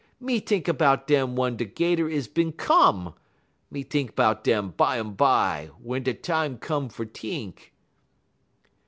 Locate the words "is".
2.09-2.27